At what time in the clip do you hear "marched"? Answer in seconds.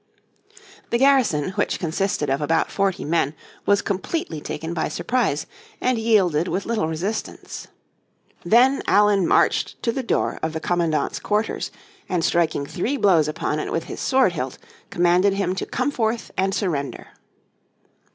9.27-9.79